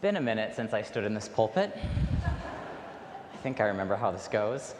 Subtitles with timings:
[0.00, 1.76] been a minute since I stood in this pulpit.
[2.24, 4.74] I think I remember how this goes.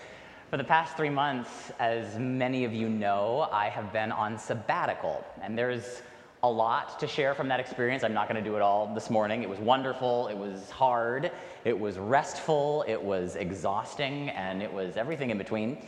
[0.49, 5.23] For the past three months, as many of you know, I have been on sabbatical,
[5.43, 6.01] and there's
[6.43, 8.03] a lot to share from that experience.
[8.03, 9.43] I'm not going to do it all this morning.
[9.43, 11.31] It was wonderful, it was hard,
[11.67, 15.85] it was restful, it was exhausting, and it was everything in between.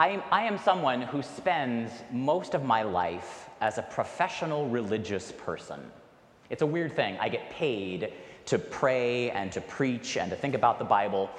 [0.00, 5.30] I am, I am someone who spends most of my life as a professional religious
[5.30, 5.80] person.
[6.50, 7.16] It's a weird thing.
[7.20, 8.12] I get paid
[8.46, 11.30] to pray and to preach and to think about the Bible.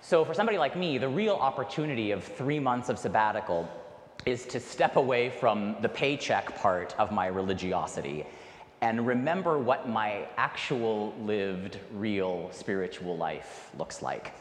[0.00, 3.68] So, for somebody like me, the real opportunity of three months of sabbatical
[4.26, 8.26] is to step away from the paycheck part of my religiosity
[8.80, 14.34] and remember what my actual lived, real spiritual life looks like.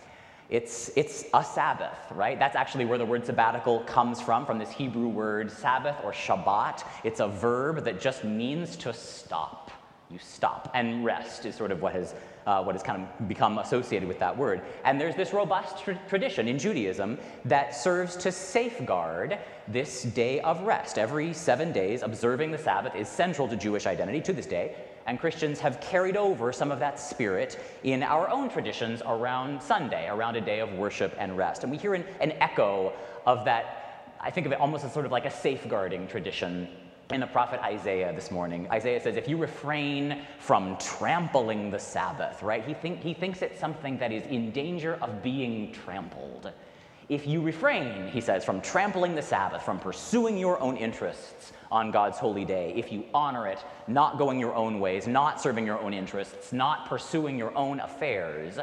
[0.50, 2.40] It's, it's a Sabbath, right?
[2.40, 6.84] That's actually where the word sabbatical comes from, from this Hebrew word Sabbath or Shabbat.
[7.04, 9.72] It's a verb that just means to stop
[10.10, 10.72] you stop.
[10.74, 14.20] And rest is sort of what has, uh, what has kind of become associated with
[14.20, 14.62] that word.
[14.86, 20.62] And there's this robust tra- tradition in Judaism that serves to safeguard this day of
[20.62, 20.98] rest.
[20.98, 24.76] Every seven days, observing the Sabbath is central to Jewish identity to this day.
[25.08, 30.08] And Christians have carried over some of that spirit in our own traditions around Sunday,
[30.10, 31.64] around a day of worship and rest.
[31.64, 32.94] And we hear an, an echo
[33.26, 36.68] of that, I think of it almost as sort of like a safeguarding tradition
[37.12, 38.68] in the prophet Isaiah this morning.
[38.70, 42.66] Isaiah says, if you refrain from trampling the Sabbath, right?
[42.66, 46.52] He, think, he thinks it's something that is in danger of being trampled.
[47.08, 51.92] If you refrain, he says, from trampling the Sabbath, from pursuing your own interests on
[51.92, 55.80] God's holy day, if you honor it, not going your own ways, not serving your
[55.80, 58.60] own interests, not pursuing your own affairs,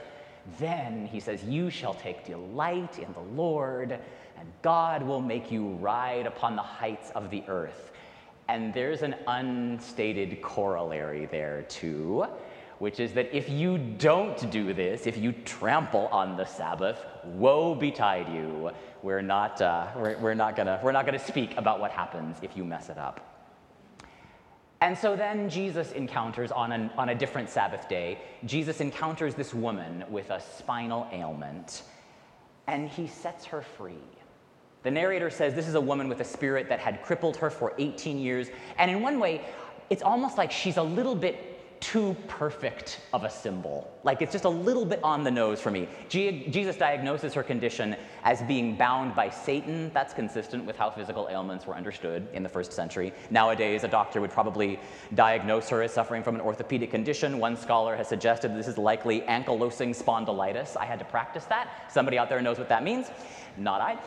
[0.59, 3.93] then, he says, you shall take delight in the Lord,
[4.39, 7.93] and God will make you ride upon the heights of the earth.
[8.49, 12.27] And there's an unstated corollary there too,
[12.79, 17.75] which is that if you don't do this, if you trample on the Sabbath, woe
[17.75, 18.71] betide you.
[19.03, 22.57] We're not, uh, we're, we're, not gonna, we're not gonna speak about what happens if
[22.57, 23.35] you mess it up.
[24.81, 29.55] And so then Jesus encounters on, an, on a different Sabbath day, Jesus encounters this
[29.55, 31.85] woman with a spinal ailment,
[32.67, 33.95] and he sets her free.
[34.85, 37.73] The narrator says this is a woman with a spirit that had crippled her for
[37.79, 38.49] 18 years.
[38.79, 39.41] And in one way,
[39.91, 43.91] it's almost like she's a little bit too perfect of a symbol.
[44.05, 45.89] Like it's just a little bit on the nose for me.
[46.09, 49.91] Jesus diagnoses her condition as being bound by Satan.
[49.93, 53.13] That's consistent with how physical ailments were understood in the first century.
[53.31, 54.79] Nowadays, a doctor would probably
[55.15, 57.39] diagnose her as suffering from an orthopedic condition.
[57.39, 60.77] One scholar has suggested this is likely ankylosing spondylitis.
[60.79, 61.91] I had to practice that.
[61.91, 63.11] Somebody out there knows what that means.
[63.59, 63.99] Not I.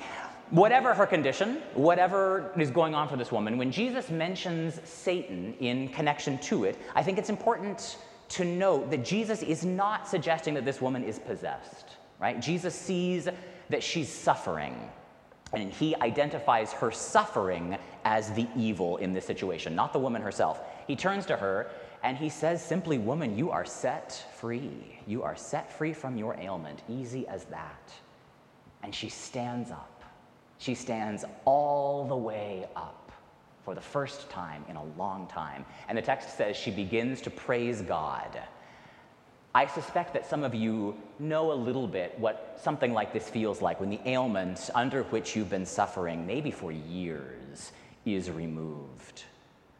[0.49, 5.89] Whatever her condition, whatever is going on for this woman, when Jesus mentions Satan in
[5.89, 7.97] connection to it, I think it's important
[8.29, 12.39] to note that Jesus is not suggesting that this woman is possessed, right?
[12.39, 13.27] Jesus sees
[13.69, 14.89] that she's suffering,
[15.53, 20.61] and he identifies her suffering as the evil in this situation, not the woman herself.
[20.87, 21.69] He turns to her
[22.03, 24.99] and he says simply, Woman, you are set free.
[25.07, 27.91] You are set free from your ailment, easy as that.
[28.83, 29.96] And she stands up.
[30.57, 33.11] She stands all the way up
[33.63, 35.65] for the first time in a long time.
[35.87, 38.39] And the text says she begins to praise God.
[39.53, 43.61] I suspect that some of you know a little bit what something like this feels
[43.61, 47.71] like when the ailment under which you've been suffering, maybe for years,
[48.05, 49.23] is removed.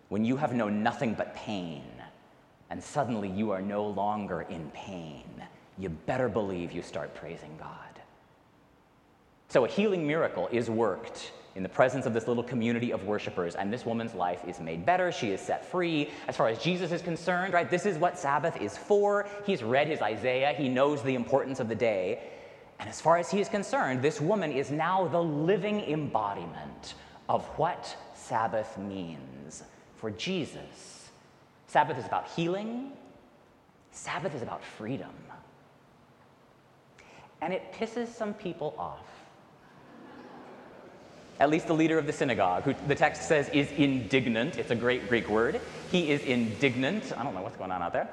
[0.10, 1.84] When you have known nothing but pain,
[2.70, 5.24] and suddenly you are no longer in pain,
[5.78, 7.97] you better believe you start praising God.
[9.50, 13.56] So a healing miracle is worked in the presence of this little community of worshipers,
[13.56, 15.12] and this woman's life is made better.
[15.12, 16.10] She is set free.
[16.28, 19.28] As far as Jesus is concerned, right, this is what Sabbath is for.
[19.46, 22.30] He's read his Isaiah, he knows the importance of the day.
[22.80, 26.94] And as far as he is concerned, this woman is now the living embodiment
[27.28, 29.64] of what Sabbath means
[29.96, 31.10] for Jesus.
[31.66, 32.92] Sabbath is about healing,
[33.92, 35.10] Sabbath is about freedom.
[37.42, 39.17] And it pisses some people off
[41.40, 44.58] at least the leader of the synagogue, who the text says is indignant.
[44.58, 45.62] It's a great Greek word.
[45.92, 47.14] He is indignant.
[47.18, 48.10] I don't know what's going on out there.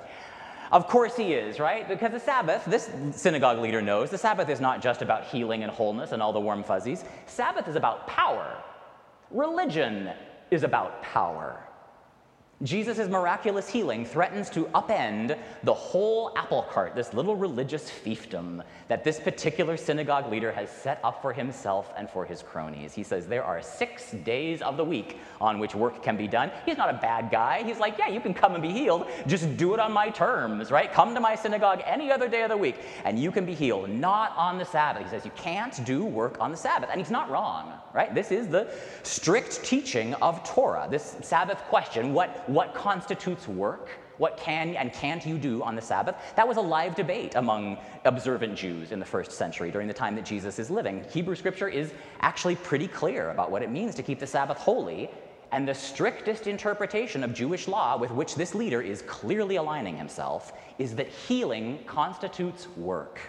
[0.72, 1.86] Of course he is, right?
[1.86, 5.70] Because the Sabbath, this synagogue leader knows, the Sabbath is not just about healing and
[5.70, 7.04] wholeness and all the warm fuzzies.
[7.26, 8.56] Sabbath is about power.
[9.30, 10.10] Religion
[10.50, 11.60] is about power.
[12.64, 19.04] Jesus' miraculous healing threatens to upend the whole apple cart, this little religious fiefdom that
[19.04, 22.94] this particular synagogue leader has set up for himself and for his cronies.
[22.94, 26.50] He says there are six days of the week on which work can be done.
[26.66, 27.62] He's not a bad guy.
[27.62, 29.06] He's like, yeah, you can come and be healed.
[29.26, 30.92] Just do it on my terms, right?
[30.92, 33.90] Come to my synagogue any other day of the week and you can be healed,
[33.90, 35.02] not on the Sabbath.
[35.02, 36.88] He says you can't do work on the Sabbath.
[36.90, 38.14] And he's not wrong, right?
[38.14, 38.72] This is the
[39.02, 43.90] strict teaching of Torah, this Sabbath question what, what constitutes work?
[44.18, 46.14] What can and can't you do on the Sabbath?
[46.36, 50.14] That was a live debate among observant Jews in the first century during the time
[50.14, 51.04] that Jesus is living.
[51.10, 55.10] Hebrew scripture is actually pretty clear about what it means to keep the Sabbath holy,
[55.50, 60.52] and the strictest interpretation of Jewish law with which this leader is clearly aligning himself
[60.78, 63.20] is that healing constitutes work.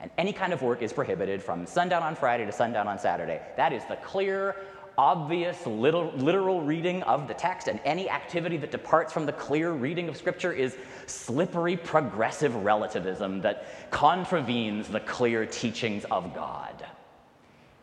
[0.00, 3.42] And any kind of work is prohibited from sundown on Friday to sundown on Saturday.
[3.56, 4.56] That is the clear,
[5.00, 9.72] obvious literal, literal reading of the text, and any activity that departs from the clear
[9.72, 10.76] reading of Scripture is
[11.06, 16.84] slippery progressive relativism that contravenes the clear teachings of God.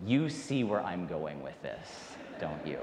[0.06, 1.88] You see where I'm going with this,
[2.40, 2.78] don't you?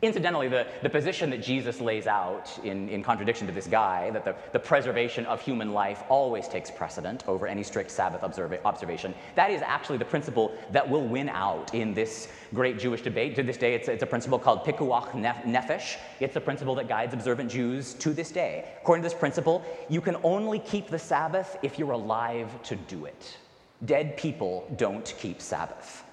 [0.00, 4.24] Incidentally, the, the position that Jesus lays out in, in contradiction to this guy, that
[4.24, 9.12] the, the preservation of human life always takes precedent over any strict Sabbath observa- observation,
[9.34, 13.34] that is actually the principle that will win out in this great Jewish debate.
[13.36, 15.96] To this day, it's, it's a principle called pikuach nefesh.
[16.20, 18.68] It's a principle that guides observant Jews to this day.
[18.80, 23.06] According to this principle, you can only keep the Sabbath if you're alive to do
[23.06, 23.36] it.
[23.84, 26.04] Dead people don't keep Sabbath.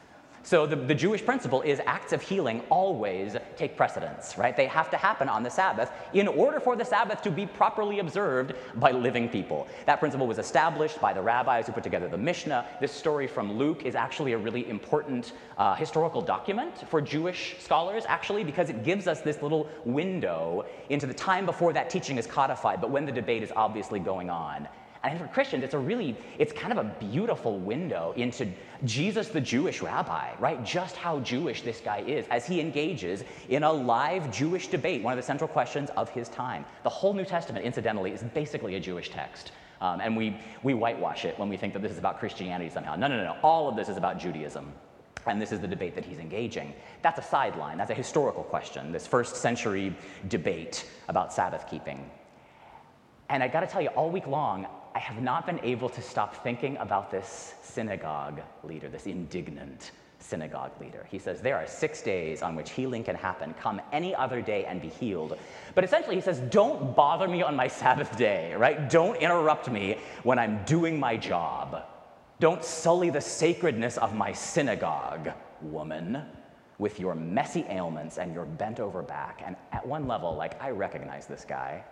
[0.45, 4.55] So the, the Jewish principle is acts of healing always take precedence, right?
[4.55, 7.97] They have to happen on the Sabbath in order for the Sabbath to be properly
[7.97, 9.67] observed by living people.
[9.87, 12.63] That principle was established by the rabbis who put together the Mishnah.
[12.79, 18.03] This story from Luke is actually a really important uh, historical document for Jewish scholars,
[18.07, 22.27] actually, because it gives us this little window into the time before that teaching is
[22.27, 24.67] codified, but when the debate is obviously going on.
[25.05, 28.47] And for Christians, it's a really, it's kind of a beautiful window into
[28.85, 30.65] Jesus, the Jewish rabbi, right?
[30.65, 35.13] Just how Jewish this guy is as he engages in a live Jewish debate, one
[35.13, 36.65] of the central questions of his time.
[36.81, 39.51] The whole New Testament, incidentally, is basically a Jewish text.
[39.79, 42.95] Um, and we, we whitewash it when we think that this is about Christianity somehow.
[42.95, 43.37] No, no, no, no.
[43.43, 44.73] All of this is about Judaism.
[45.27, 46.73] And this is the debate that he's engaging.
[47.03, 47.77] That's a sideline.
[47.77, 49.95] That's a historical question, this first century
[50.29, 52.09] debate about Sabbath keeping.
[53.29, 56.01] And I got to tell you, all week long, I have not been able to
[56.01, 61.05] stop thinking about this synagogue leader, this indignant synagogue leader.
[61.11, 63.53] He says, There are six days on which healing can happen.
[63.59, 65.37] Come any other day and be healed.
[65.75, 68.89] But essentially, he says, Don't bother me on my Sabbath day, right?
[68.89, 71.83] Don't interrupt me when I'm doing my job.
[72.39, 76.21] Don't sully the sacredness of my synagogue, woman,
[76.79, 79.41] with your messy ailments and your bent over back.
[79.45, 81.83] And at one level, like, I recognize this guy.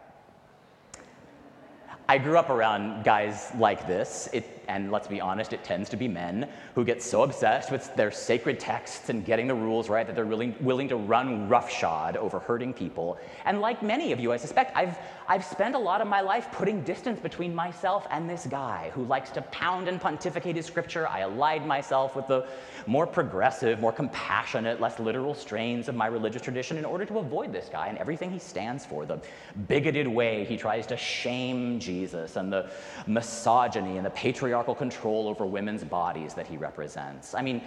[2.08, 5.98] I grew up around guys like this, it, and let's be honest, it tends to
[5.98, 10.06] be men who get so obsessed with their sacred texts and getting the rules right
[10.06, 13.18] that they're really willing to run roughshod over hurting people.
[13.46, 16.48] And like many of you, I suspect, I've, I've spent a lot of my life
[16.52, 21.08] putting distance between myself and this guy who likes to pound and pontificate his scripture.
[21.08, 22.48] I allied myself with the
[22.88, 27.54] more progressive, more compassionate, less literal strains of my religious tradition in order to avoid
[27.54, 29.22] this guy and everything he stands for the
[29.68, 32.70] bigoted way he tries to shame Jesus and the
[33.08, 34.12] misogyny and the
[34.54, 37.34] patriarchal control over women's bodies that he represents.
[37.34, 37.60] I mean,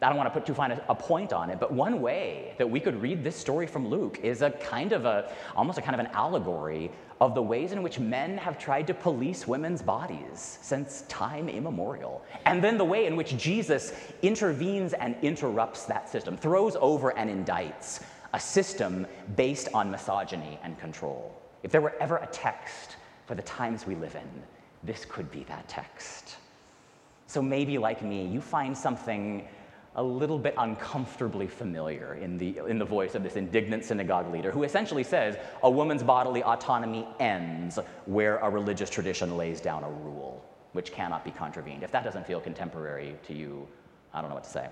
[0.00, 2.54] I don't want to put too fine a, a, point on it, but one way
[2.56, 5.82] that we could read this story from Luke is a kind of a, almost a
[5.82, 6.90] kind of an allegory
[7.20, 12.24] of the ways in which men have tried to police women's bodies since time immemorial.
[12.46, 17.28] And then the way in which Jesus intervenes and interrupts that system, throws over and
[17.28, 18.00] indicts
[18.32, 21.38] a system based on misogyny and control.
[21.62, 24.42] If there were ever a text for the times we live in,
[24.82, 26.36] this could be that text.
[27.26, 29.46] So maybe, like me, you find something
[29.96, 34.50] a little bit uncomfortably familiar in the, in the voice of this indignant synagogue leader
[34.52, 39.90] who essentially says a woman's bodily autonomy ends where a religious tradition lays down a
[39.90, 41.82] rule which cannot be contravened.
[41.82, 43.66] If that doesn't feel contemporary to you,
[44.14, 44.68] I don't know what to say.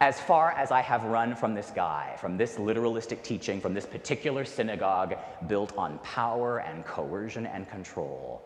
[0.00, 3.84] As far as I have run from this guy, from this literalistic teaching, from this
[3.84, 5.16] particular synagogue
[5.46, 8.42] built on power and coercion and control,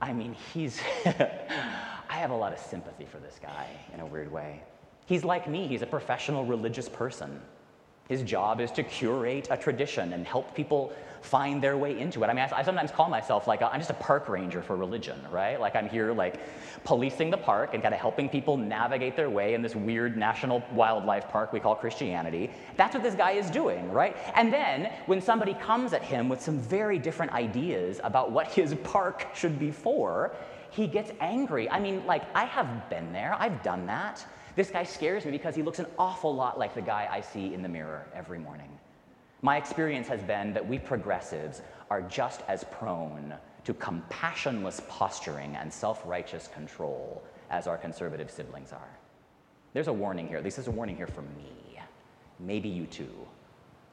[0.00, 0.80] I mean, he's.
[1.06, 4.62] I have a lot of sympathy for this guy in a weird way.
[5.06, 7.40] He's like me, he's a professional religious person.
[8.10, 12.26] His job is to curate a tradition and help people find their way into it.
[12.26, 14.74] I mean, I, I sometimes call myself like i am just a park ranger for
[14.74, 15.60] religion, right?
[15.60, 16.40] Like I'm here like
[16.82, 20.60] policing the park and kind of helping people navigate their way in this weird national
[20.72, 22.50] wildlife park we call Christianity.
[22.76, 24.16] That's what this guy is doing, right?
[24.34, 28.74] And then when somebody comes at him with some very different ideas about what his
[28.82, 30.34] park should be for,
[30.70, 31.70] he gets angry.
[31.70, 33.36] I mean, like I have been there.
[33.38, 34.26] I've done that.
[34.60, 37.54] This guy scares me because he looks an awful lot like the guy I see
[37.54, 38.68] in the mirror every morning.
[39.40, 43.32] My experience has been that we progressives are just as prone
[43.64, 48.98] to compassionless posturing and self righteous control as our conservative siblings are.
[49.72, 50.42] There's a warning here.
[50.42, 51.80] This is a warning here for me.
[52.38, 53.26] Maybe you too.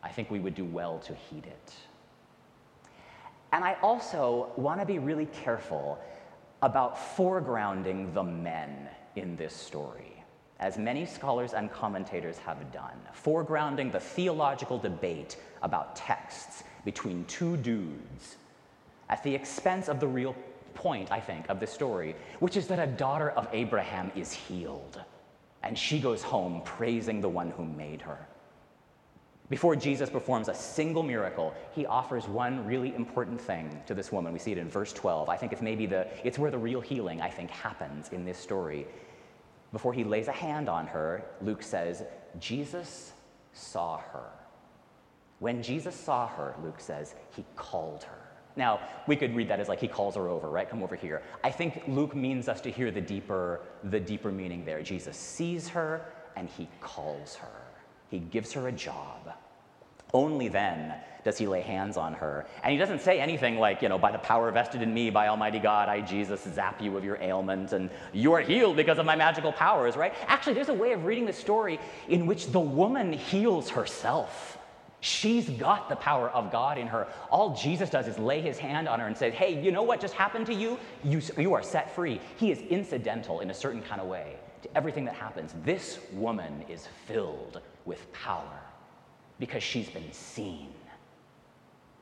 [0.03, 1.74] I think we would do well to heed it.
[3.53, 5.97] And I also want to be really careful
[6.62, 10.16] about foregrounding the men in this story
[10.59, 17.57] as many scholars and commentators have done, foregrounding the theological debate about texts between two
[17.57, 18.37] dudes
[19.09, 20.35] at the expense of the real
[20.73, 25.01] point, I think, of the story, which is that a daughter of Abraham is healed,
[25.63, 28.27] and she goes home praising the one who made her.
[29.49, 34.33] Before Jesus performs a single miracle, he offers one really important thing to this woman.
[34.33, 35.29] We see it in verse 12.
[35.29, 38.37] I think it's maybe the it's where the real healing I think happens in this
[38.37, 38.87] story
[39.71, 42.03] before he lays a hand on her, Luke says,
[42.39, 43.13] Jesus
[43.53, 44.29] saw her.
[45.39, 48.27] When Jesus saw her, Luke says, he called her.
[48.55, 50.67] Now, we could read that as like he calls her over, right?
[50.67, 51.21] Come over here.
[51.43, 54.81] I think Luke means us to hear the deeper, the deeper meaning there.
[54.81, 57.62] Jesus sees her and he calls her.
[58.09, 59.33] He gives her a job.
[60.13, 60.95] Only then
[61.27, 62.46] does he lay hands on her.
[62.63, 65.27] And he doesn't say anything like, you know, by the power vested in me, by
[65.27, 69.05] Almighty God, I, Jesus, zap you of your ailment and you are healed because of
[69.05, 70.13] my magical powers, right?
[70.27, 74.57] Actually, there's a way of reading the story in which the woman heals herself.
[75.01, 77.10] She's got the power of God in her.
[77.29, 80.00] All Jesus does is lay his hand on her and say, Hey, you know what
[80.00, 80.79] just happened to you?
[81.03, 82.22] You, you are set free.
[82.38, 85.53] He is incidental in a certain kind of way to everything that happens.
[85.65, 88.62] This woman is filled with power
[89.39, 90.69] because she's been seen.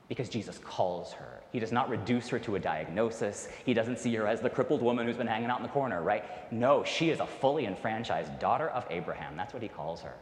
[0.07, 1.41] Because Jesus calls her.
[1.51, 3.47] He does not reduce her to a diagnosis.
[3.65, 6.03] He doesn't see her as the crippled woman who's been hanging out in the corner,
[6.03, 6.51] right?
[6.51, 9.35] No, she is a fully enfranchised daughter of Abraham.
[9.35, 10.13] That's what he calls her.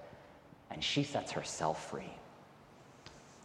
[0.72, 2.14] And she sets herself free.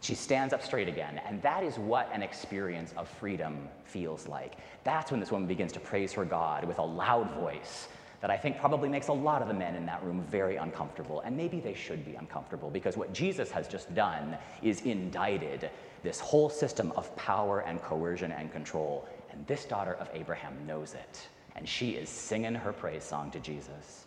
[0.01, 4.55] She stands up straight again, and that is what an experience of freedom feels like.
[4.85, 7.89] That's when this woman begins to praise her God with a loud voice
[8.21, 11.21] that I think probably makes a lot of the men in that room very uncomfortable.
[11.21, 15.69] And maybe they should be uncomfortable because what Jesus has just done is indicted
[16.03, 19.07] this whole system of power and coercion and control.
[19.31, 21.27] And this daughter of Abraham knows it.
[21.55, 24.05] And she is singing her praise song to Jesus.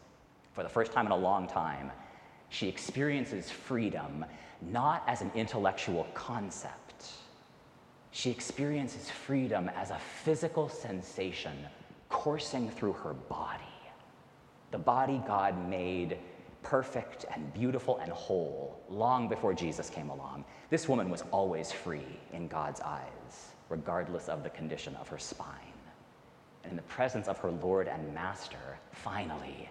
[0.53, 1.91] For the first time in a long time,
[2.51, 4.27] she experiences freedom
[4.61, 7.13] not as an intellectual concept.
[8.11, 11.57] She experiences freedom as a physical sensation
[12.11, 13.72] coursing through her body
[14.73, 16.19] the body God made
[16.63, 20.45] perfect and beautiful and whole long before Jesus came along.
[20.71, 25.49] This woman was always free in God's eyes, regardless of the condition of her spine.
[26.65, 29.69] And in the presence of her Lord and Master, finally,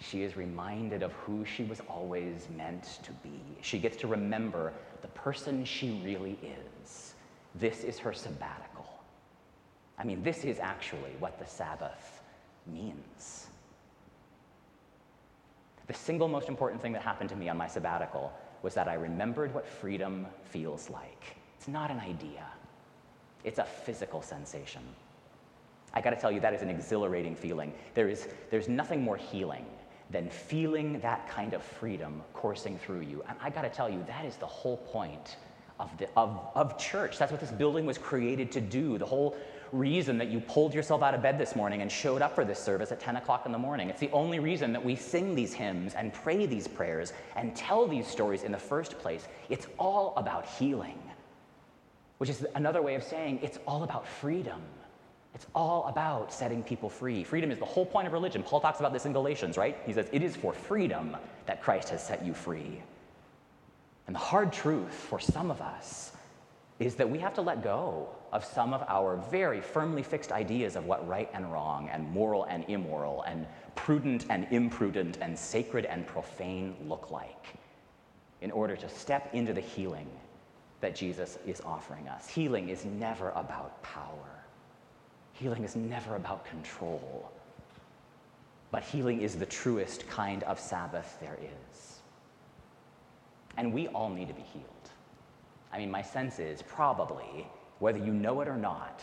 [0.00, 3.40] she is reminded of who she was always meant to be.
[3.62, 7.14] She gets to remember the person she really is.
[7.54, 8.86] This is her sabbatical.
[9.98, 12.22] I mean, this is actually what the Sabbath
[12.66, 13.47] means.
[15.88, 18.94] The single most important thing that happened to me on my sabbatical was that I
[18.94, 21.36] remembered what freedom feels like.
[21.56, 22.46] It's not an idea,
[23.42, 24.82] it's a physical sensation.
[25.94, 27.72] I gotta tell you, that is an exhilarating feeling.
[27.94, 29.64] There is, there's nothing more healing
[30.10, 33.24] than feeling that kind of freedom coursing through you.
[33.26, 35.36] And I gotta tell you, that is the whole point
[35.80, 37.18] of, the, of, of church.
[37.18, 38.98] That's what this building was created to do.
[38.98, 39.36] The whole
[39.72, 42.58] reason that you pulled yourself out of bed this morning and showed up for this
[42.58, 43.90] service at 10 o'clock in the morning.
[43.90, 47.86] It's the only reason that we sing these hymns and pray these prayers and tell
[47.86, 49.26] these stories in the first place.
[49.48, 51.00] It's all about healing,
[52.18, 54.60] which is another way of saying it's all about freedom.
[55.34, 57.22] It's all about setting people free.
[57.22, 58.42] Freedom is the whole point of religion.
[58.42, 59.78] Paul talks about this in Galatians, right?
[59.86, 62.82] He says, It is for freedom that Christ has set you free.
[64.06, 66.12] And the hard truth for some of us
[66.78, 70.76] is that we have to let go of some of our very firmly fixed ideas
[70.76, 75.84] of what right and wrong, and moral and immoral, and prudent and imprudent, and sacred
[75.86, 77.46] and profane look like
[78.40, 80.08] in order to step into the healing
[80.80, 82.28] that Jesus is offering us.
[82.28, 84.44] Healing is never about power,
[85.32, 87.30] healing is never about control,
[88.70, 92.00] but healing is the truest kind of Sabbath there is.
[93.58, 94.64] and we all need to be healed.
[95.72, 97.46] I mean, my sense is probably,
[97.78, 99.02] whether you know it or not,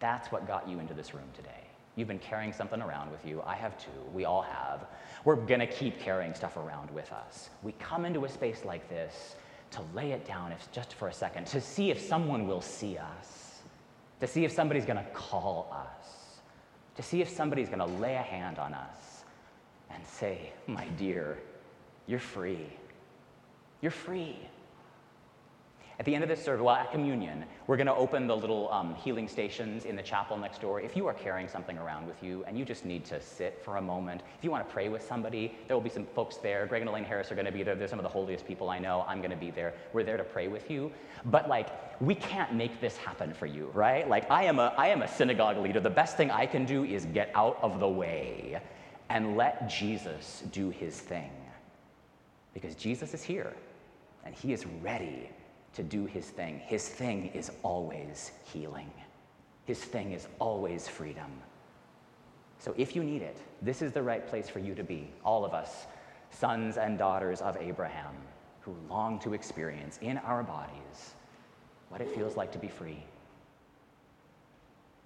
[0.00, 1.50] that's what got you into this room today.
[1.96, 3.42] You've been carrying something around with you.
[3.46, 3.90] I have too.
[4.14, 4.86] We all have.
[5.24, 7.50] We're going to keep carrying stuff around with us.
[7.62, 9.36] We come into a space like this
[9.72, 12.96] to lay it down if, just for a second, to see if someone will see
[12.98, 13.60] us,
[14.20, 16.38] to see if somebody's going to call us,
[16.96, 19.24] to see if somebody's going to lay a hand on us
[19.90, 21.38] and say, My dear,
[22.06, 22.66] you're free.
[23.80, 24.38] You're free.
[25.98, 28.72] At the end of this service, well, at communion, we're going to open the little
[28.72, 30.80] um, healing stations in the chapel next door.
[30.80, 33.76] If you are carrying something around with you and you just need to sit for
[33.76, 36.66] a moment, if you want to pray with somebody, there will be some folks there.
[36.66, 37.74] Greg and Elaine Harris are going to be there.
[37.74, 39.04] They're some of the holiest people I know.
[39.06, 39.74] I'm going to be there.
[39.92, 40.90] We're there to pray with you.
[41.26, 41.68] But like,
[42.00, 44.08] we can't make this happen for you, right?
[44.08, 45.78] Like, I am a, I am a synagogue leader.
[45.78, 48.60] The best thing I can do is get out of the way
[49.10, 51.30] and let Jesus do his thing.
[52.54, 53.54] Because Jesus is here
[54.24, 55.28] and he is ready
[55.74, 56.58] to do his thing.
[56.58, 58.90] His thing is always healing,
[59.64, 61.30] his thing is always freedom.
[62.58, 65.44] So if you need it, this is the right place for you to be, all
[65.44, 65.86] of us,
[66.30, 68.14] sons and daughters of Abraham,
[68.60, 71.14] who long to experience in our bodies
[71.88, 73.02] what it feels like to be free.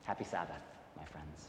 [0.05, 0.61] Happy Sabbath,
[0.97, 1.49] my friends.